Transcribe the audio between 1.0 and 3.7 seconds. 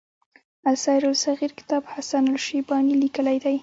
الصغير کتاب حسن الشيباني ليکی دی.